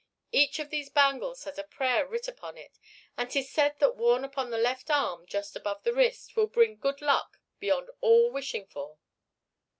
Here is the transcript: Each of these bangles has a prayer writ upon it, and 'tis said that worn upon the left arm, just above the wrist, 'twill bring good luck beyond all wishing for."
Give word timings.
Each 0.31 0.57
of 0.57 0.71
these 0.71 0.89
bangles 0.89 1.43
has 1.43 1.59
a 1.59 1.63
prayer 1.63 2.07
writ 2.07 2.27
upon 2.27 2.57
it, 2.57 2.79
and 3.17 3.29
'tis 3.29 3.51
said 3.51 3.77
that 3.77 3.95
worn 3.95 4.23
upon 4.23 4.49
the 4.49 4.57
left 4.57 4.89
arm, 4.89 5.27
just 5.27 5.55
above 5.55 5.83
the 5.83 5.93
wrist, 5.93 6.31
'twill 6.31 6.47
bring 6.47 6.77
good 6.77 7.03
luck 7.03 7.37
beyond 7.59 7.91
all 8.01 8.31
wishing 8.31 8.65
for." 8.65 8.97